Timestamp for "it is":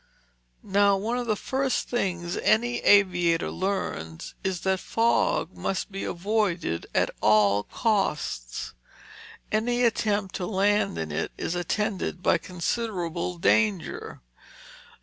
11.11-11.53